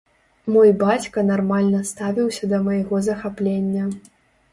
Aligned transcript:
Мой 0.53 0.69
бацька 0.83 1.23
нармальна 1.31 1.81
ставіўся 1.89 2.49
да 2.55 2.61
майго 2.69 3.03
захаплення. 3.09 3.85